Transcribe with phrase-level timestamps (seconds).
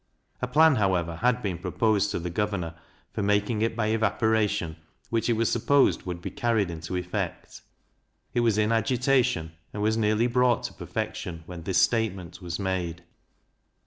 [0.41, 2.73] A plan, however, had been proposed to the governor,
[3.13, 4.77] for making it by evaporation,
[5.11, 7.61] which it was supposed would be carried into effect;
[8.33, 13.03] it was in agitation, and was nearly brought to perfection when this statement was made.